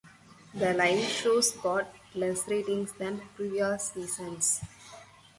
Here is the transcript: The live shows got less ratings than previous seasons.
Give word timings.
The 0.55 0.73
live 0.73 1.03
shows 1.07 1.51
got 1.51 1.93
less 2.15 2.47
ratings 2.47 2.91
than 2.93 3.21
previous 3.37 3.89
seasons. 3.89 4.59